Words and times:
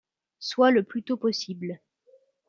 Soit, 0.39 0.71
le 0.71 0.81
plus 0.81 1.03
tôt 1.03 1.15
possible! 1.15 1.79